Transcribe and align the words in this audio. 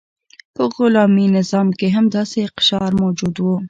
په 0.55 0.63
غلامي 0.73 1.25
نظام 1.37 1.67
کې 1.77 1.87
هم 1.95 2.05
داسې 2.17 2.37
اقشار 2.49 2.89
موجود 3.01 3.35
وو. 3.39 3.55